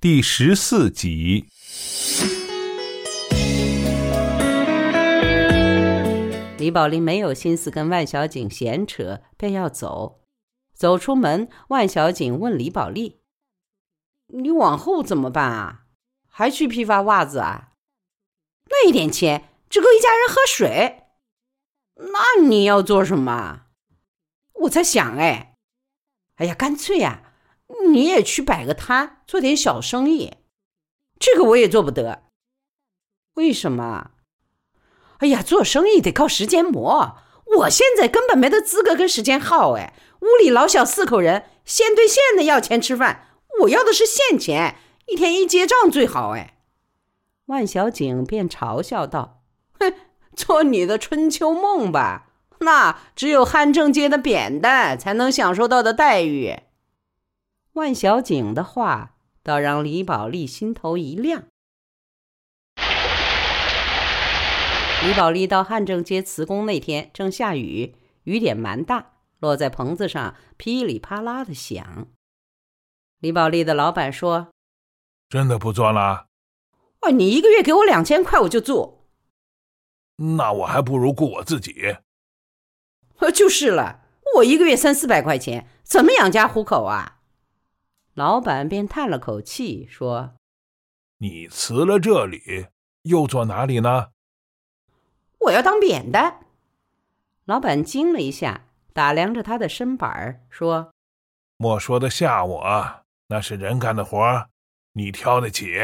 [0.00, 1.48] 第十四集。
[6.56, 10.20] 李宝莉没有心思跟万小景闲扯，便要走。
[10.72, 13.22] 走出门，万小景问李宝莉
[14.32, 15.86] ：“你往后怎么办啊？
[16.28, 17.72] 还去批发袜子啊？
[18.66, 21.06] 那一点钱只够一家人喝水。
[21.96, 23.62] 那你要做什么？
[24.60, 25.56] 我在想，哎，
[26.36, 27.24] 哎呀，干脆呀。”
[27.92, 30.34] 你也去摆个摊，做点小生意，
[31.18, 32.24] 这个我也做不得。
[33.34, 34.10] 为什么？
[35.18, 37.16] 哎呀，做生意得靠时间磨，
[37.58, 39.72] 我现在根本没得资格跟时间耗。
[39.72, 43.28] 哎，屋里老小四口人，现对现的要钱吃饭，
[43.62, 46.30] 我要的是现钱，一天一结账最好。
[46.30, 46.58] 哎，
[47.46, 49.42] 万小景便嘲笑道
[49.80, 49.92] ：“哼，
[50.36, 52.30] 做你的春秋梦吧，
[52.60, 56.60] 那只有汉正街的扁担才能享受到的待遇。”
[57.78, 61.44] 万小景的话倒让李宝莉心头一亮。
[65.04, 67.94] 李宝莉到汉正街辞工那天，正下雨，
[68.24, 72.08] 雨点蛮大，落在棚子上噼里啪啦的响。
[73.20, 74.48] 李宝莉的老板说
[75.30, 76.26] ：“真的不做了？
[77.02, 79.06] 哇，你一个月给我两千块，我就做。
[80.16, 81.98] 那我还不如雇我自己。
[83.32, 84.02] 就是了，
[84.36, 87.14] 我一个月三四百块钱，怎么养家糊口啊？”
[88.18, 90.34] 老板便叹了口气，说
[91.22, 92.66] ：“你辞了这里，
[93.02, 94.08] 又做哪里呢？”
[95.42, 96.40] 我要当扁担。
[97.44, 100.92] 老板惊了一下，打量着他的身板说
[101.58, 104.48] ：“莫说的吓我，那是人干的活，
[104.94, 105.76] 你挑得起？”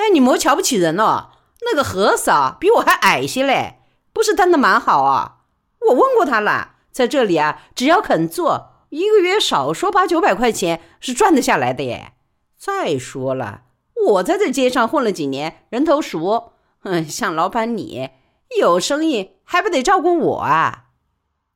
[0.00, 1.32] 哎，你莫瞧不起人哦。
[1.60, 3.80] 那个何嫂比我还矮些嘞，
[4.14, 5.42] 不是担的蛮好啊。
[5.90, 8.69] 我问过他了，在这里啊，只要肯做。
[8.90, 12.12] 一个月少说八九百块钱是赚得下来的耶。
[12.56, 13.62] 再说了，
[14.06, 16.52] 我在这街上混了几年，人头熟。
[16.82, 18.10] 嗯，像老板你
[18.58, 20.90] 有生意还不得照顾我啊？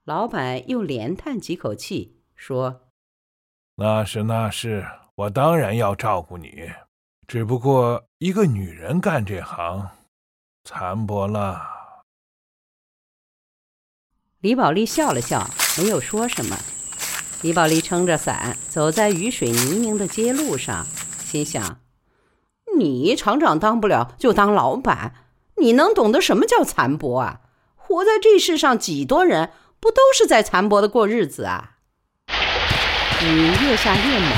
[0.05, 2.83] 老板又连叹几口气，说
[3.77, 6.71] ：“那是那是，我当然要照顾你。
[7.27, 9.89] 只不过一个女人干这行，
[10.62, 11.62] 残薄了。”
[14.41, 16.55] 李宝莉笑了笑，没有说什么。
[17.44, 20.87] 李宝莉撑着伞走在雨水泥泞的街路上，
[21.27, 21.78] 心想
[22.78, 25.12] ：“你厂长当不了就当老板，
[25.59, 27.41] 你能懂得什么叫残薄啊？
[27.77, 31.72] 活在这世上，几多人不都是在残薄的过日子啊？”
[33.21, 34.33] 雨越下越猛，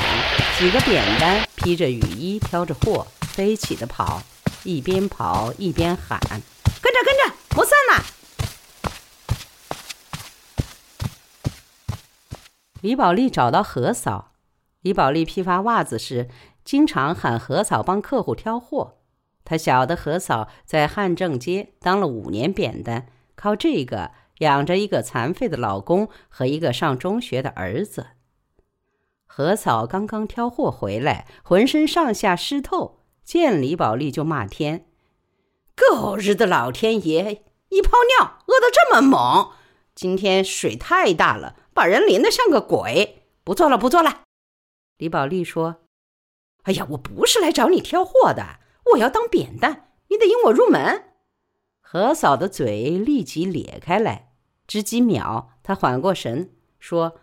[0.59, 4.21] 几个扁担披着雨衣，挑着货飞起的跑，
[4.65, 6.19] 一边跑一边喊
[6.83, 8.03] ：“跟着，跟着，不散了！”
[12.81, 14.33] 李宝莉找到何嫂。
[14.81, 16.29] 李宝莉批发袜子时，
[16.63, 18.97] 经常喊何嫂帮客户挑货。
[19.43, 28.07] 她晓得何嫂在汉正街当了五年扁担，靠这个养着一个残废的老公和一个上中学的儿子。
[29.25, 34.85] 何嫂刚刚挑货回来，浑身上下湿透，见李宝莉就骂天
[35.75, 37.43] ：“狗日的老天爷！
[37.69, 39.51] 一泡尿饿得这么猛，
[39.97, 44.21] 今天水太大了。”把人淋得像个鬼，不做了，不做了。
[44.97, 45.81] 李宝莉说
[46.65, 48.59] ：“哎呀，我不是来找你挑货的，
[48.93, 51.03] 我要当扁担，你得引我入门。”
[51.79, 54.31] 何嫂的嘴立即咧开来，
[54.65, 57.19] 只几秒，她缓过神，说：“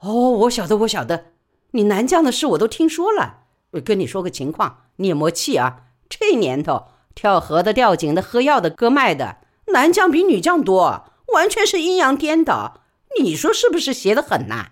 [0.00, 1.32] 哦，我晓得，我晓得，
[1.70, 3.44] 你南将的事我都听说了。
[3.82, 5.86] 跟你说个情况，你也莫气啊。
[6.10, 12.82] 这年头，跳河的、吊井的、喝药的、割麦的，男将比女将多，完全是阴阳颠倒。”
[13.22, 14.70] 你说是不是邪得很呐？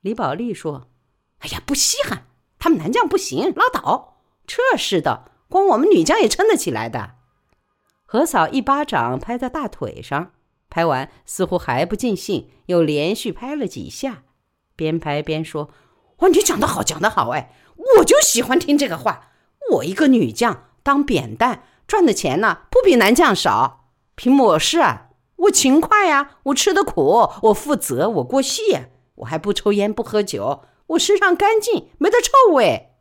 [0.00, 0.88] 李宝莉说
[1.38, 2.26] ：“哎呀，不稀罕，
[2.58, 4.18] 他们男将不行，拉倒。
[4.48, 7.14] 这是的，光我们女将也撑得起来的。”
[8.04, 10.32] 何嫂一巴掌拍在大腿上，
[10.68, 14.24] 拍完似乎还不尽兴，又连续拍了几下，
[14.74, 15.70] 边拍边说
[16.18, 17.30] ：“哇，你讲得好，讲得好！
[17.30, 17.54] 哎，
[17.98, 19.30] 我就喜欢听这个话。
[19.72, 25.05] 我一个女将当扁担，赚的钱呢不比男将少，凭我事啊。”
[25.36, 28.86] 我勤快呀，我吃的苦，我负责，我过细，
[29.16, 32.94] 我还不抽烟不喝酒，我身上干净，没得臭味。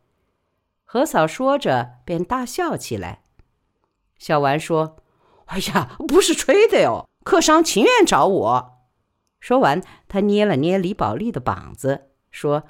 [0.84, 3.24] 何嫂说着便大笑起来。
[4.18, 4.98] 小丸说
[5.48, 8.72] ：“哎呀，不是吹的哟，客商情愿找我。”
[9.40, 12.64] 说完，他捏了捏李宝莉的膀子，说：“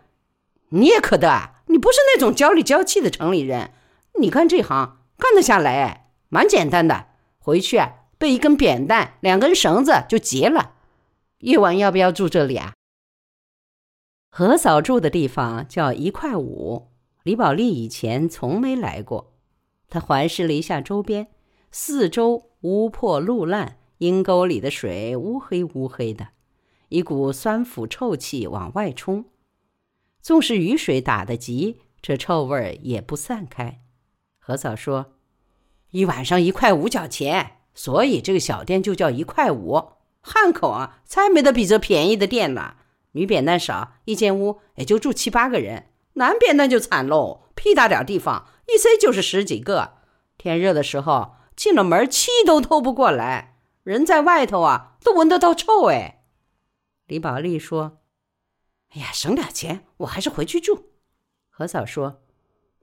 [0.69, 3.73] 你也可得，你不是那种娇里娇气的城里人，
[4.19, 7.07] 你干这行干得下来，蛮简单的。
[7.39, 7.81] 回去。”
[8.17, 10.75] 被一根扁担、两根绳子就结了。
[11.39, 12.73] 夜晚要不要住这里啊？
[14.29, 16.87] 何嫂住的地方叫一块五，
[17.23, 19.33] 李宝莉以前从没来过。
[19.89, 21.27] 她环视了一下周边，
[21.71, 26.29] 四周屋破路烂，阴沟里的水乌黑乌黑的，
[26.89, 29.25] 一股酸腐臭气往外冲。
[30.21, 33.81] 纵使雨水打得急，这臭味儿也不散开。
[34.39, 35.13] 何嫂说
[35.91, 39.91] ：“一晚上一块五角钱，所以这个小店就叫一块五。
[40.21, 42.77] 汉口啊，再没得比这便宜的店了。
[43.11, 45.83] 女扁担少，一间屋也就住七八个人；
[46.13, 49.97] 男扁担就惨喽，屁大点地方，一塞就是十几个。
[50.37, 56.23] 天热的时候，进了门气都透不过来，人在外头啊，都闻得到臭哎。”
[57.05, 57.99] 李宝莉说。
[58.91, 60.91] 哎呀，省点钱，我还是回去住。
[61.49, 62.21] 何嫂说：“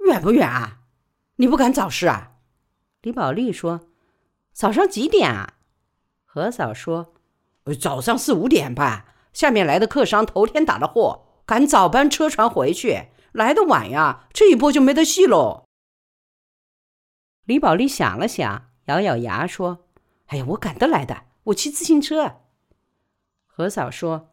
[0.07, 0.81] 远不远啊？
[1.37, 2.33] 你不敢早市啊？”
[3.01, 3.92] 李宝莉说
[4.53, 5.55] ：“早上几点啊？”
[6.25, 7.15] 何嫂说
[7.81, 9.07] ：“早上四五点吧。
[9.33, 13.09] 下面来的客商头天打的货，赶早班车船回去。
[13.33, 15.65] 来的晚呀，这一波就没得戏喽。”
[17.45, 19.87] 李宝莉想了想，咬咬牙说
[20.29, 22.41] ：“哎呀，我赶得来的，我骑自行车。”
[23.47, 24.29] 何嫂说。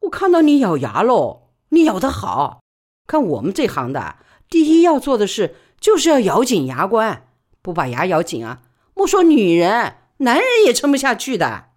[0.00, 2.60] 我看到你咬牙喽，你咬得好。
[3.06, 4.16] 看我们这行的，
[4.50, 7.28] 第一要做的事就是要咬紧牙关，
[7.62, 8.62] 不把牙咬紧啊，
[8.94, 11.70] 莫说女人，男人也撑不下去的。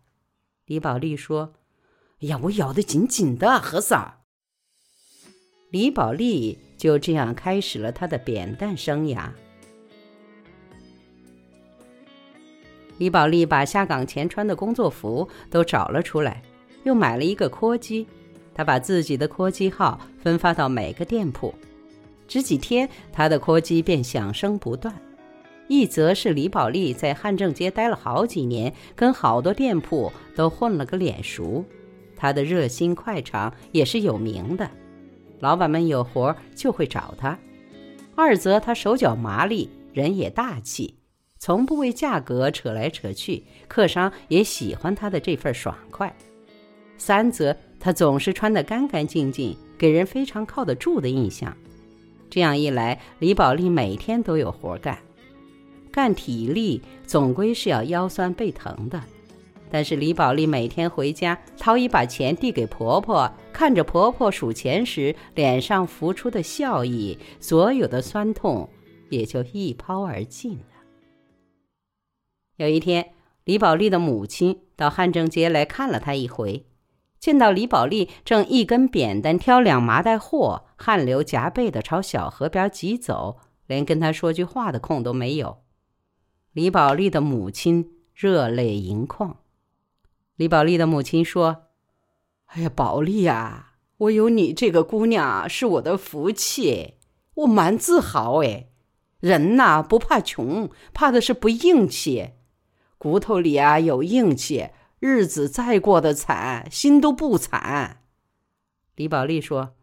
[0.66, 1.54] 李宝莉说
[2.22, 4.26] ：“哎呀，我咬得紧紧的，何嫂。”
[5.72, 9.30] 李宝莉就这样开始了她的扁担生涯。
[12.98, 16.42] 李宝莉把下岗前穿的工作服都找了出来。
[16.84, 18.06] 又买了一个扩机，
[18.54, 21.52] 他把自己的扩机号分发到每个店铺。
[22.28, 24.96] 只几天，他的扩机便响声不断。
[25.68, 31.66] 一则是李宝莉在汉正街待了好几年，跟好多店铺都混了个脸熟，
[32.16, 34.70] 他的热心快肠也是有名的，
[35.40, 37.38] 老板们有活就会找他。
[38.16, 40.96] 二则他手脚麻利，人也大气，
[41.40, 46.16] 从不为价格扯来扯去，客商也喜欢他的这份爽快。
[46.98, 51.56] 三则，他总是穿得干干净净，给人非常靠得住的印象。
[52.30, 54.98] 这样一来，李宝莉每天都有活干。
[55.96, 59.02] 干体力总归是要腰酸背疼的，
[59.72, 68.70] 但是李宝莉每天回家掏一把钱递给婆婆，看着婆婆数钱时脸上浮出的笑意，所有的酸痛
[69.10, 70.84] 也就一抛而尽了。
[72.58, 73.14] 有一天，
[73.46, 76.66] 李宝莉的母亲到汉正街来看了她一回。
[77.22, 85.60] 见到李宝莉正一根扁担挑两麻袋货，汗流浃背的朝小河边疾走，连跟他说句话的空都没有。
[86.56, 89.40] 李宝莉的母亲热泪盈眶。
[90.38, 91.64] 李宝莉的母亲说
[92.48, 96.94] ：“哎呀，宝莉呀，我有你这个姑娘是我的福气，
[97.34, 98.70] 我蛮自豪哎。
[99.20, 102.30] 人呐，不怕穷，怕的是不硬气，
[102.98, 104.70] 骨头里啊有硬气。”
[105.00, 108.04] 日子再过得惨，心都不惨。
[108.96, 109.76] 李宝莉说：“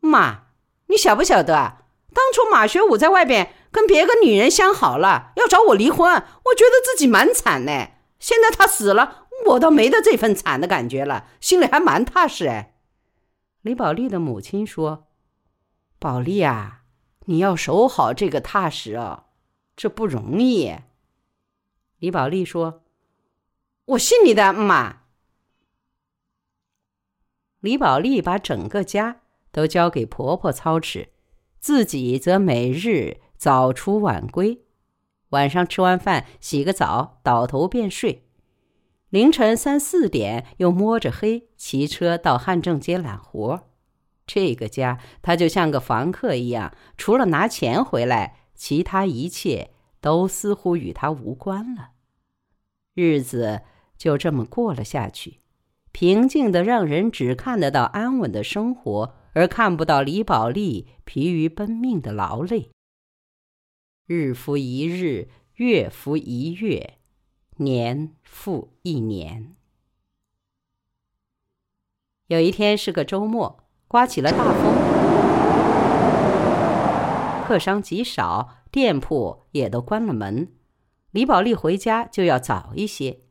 [0.00, 0.48] 妈，
[0.88, 1.86] 你晓不晓得？
[2.12, 7.90] 当初马学武在外边跟别个女人相好了，要找我离婚，我觉得自己蛮惨呢。
[8.18, 12.74] 现在他死了，我倒没得这份惨的感觉了，心里还蛮踏实哎。”
[13.62, 15.06] 李宝莉的母亲说
[16.00, 16.82] ：“宝莉啊，
[17.26, 19.26] 你要守好这个踏实哦，
[19.76, 20.74] 这不容易。”
[22.00, 22.82] 李宝莉说。
[23.90, 25.02] 我信你的，妈。
[27.60, 29.20] 李宝莉把整个家
[29.52, 31.10] 都交给婆婆操持，
[31.60, 34.65] 自己则每日早出晚归，
[35.30, 38.24] 晚上吃完饭洗个澡，倒头便睡。
[39.10, 43.68] 凌晨三四点又摸着黑骑车到汉正街揽活。
[44.26, 51.90] 这个家，他就像个房客一样，除了拿钱回来，其他一切都似乎与他无关了。
[52.94, 53.62] 日子。
[53.98, 55.40] 就这么过了下去，
[55.90, 62.70] 平静的让人只看得到安稳的生活，而看不到李宝莉疲于奔命的劳累。
[64.06, 66.98] 日复一日，月复一月，
[67.56, 69.56] 年复一年。
[72.28, 74.72] 有一天是个周末，刮起了大风，
[77.48, 80.52] 客商极少，店铺也都关了门。
[81.10, 83.22] 李宝莉回家就要早一些。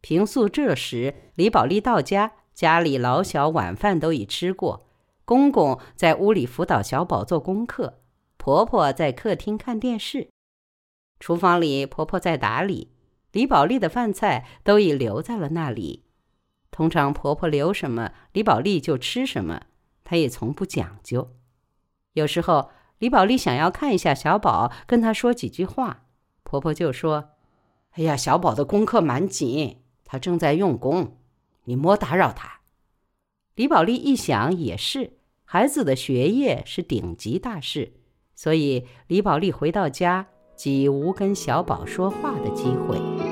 [0.00, 4.86] 平素这时，李宝莉到家，家里老小晚饭都已吃过。
[5.24, 7.99] 公公在屋里辅导小宝做功课，
[8.40, 10.30] 婆婆在客厅看电视，
[11.18, 12.90] 厨房里婆婆在打理。
[13.32, 16.04] 李宝莉的饭菜都已留在了那里。
[16.70, 19.64] 通常婆婆留什么，李宝莉就吃什么，
[20.04, 21.36] 她也从不讲究。
[22.14, 26.06] 有时候李宝莉想要看一下小宝，跟他说几句话。
[26.42, 27.32] 婆婆就说
[27.92, 31.18] ：“哎呀，小宝的功课蛮紧，他正在用功，
[31.64, 32.60] 你莫打扰他。”
[33.54, 37.99] 李宝莉一想也是，孩子的学业是顶级大事，
[38.42, 43.29] 所以李宝莉回到家即无跟小宝说话的机会。